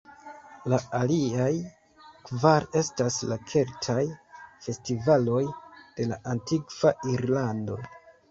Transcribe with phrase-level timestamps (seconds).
[0.71, 1.49] La aliaj
[2.29, 4.05] kvar estas la "keltaj"
[4.65, 5.43] festivaloj
[5.99, 7.77] de la antikva Irlando.